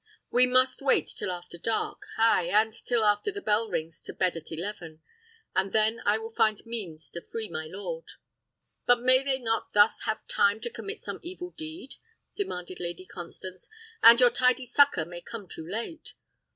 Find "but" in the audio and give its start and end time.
5.53-5.73, 8.87-9.01